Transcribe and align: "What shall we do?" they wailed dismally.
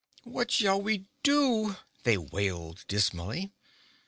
"What 0.23 0.49
shall 0.49 0.81
we 0.81 1.05
do?" 1.21 1.75
they 2.05 2.17
wailed 2.17 2.85
dismally. 2.87 3.51